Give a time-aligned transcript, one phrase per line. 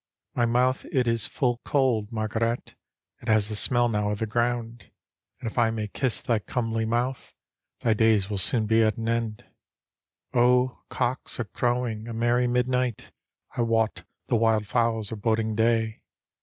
[0.33, 2.73] "My mouth it is full cold, Margaret,
[3.21, 4.89] It has the smell now of the ground;
[5.39, 7.35] And if I may kiss thy comely mouth.
[7.81, 9.45] Thy days will soon be at an end."
[10.33, 13.11] O, cocks are crowing a merry midnight;
[13.55, 16.01] I wot the wild fowls are boding day.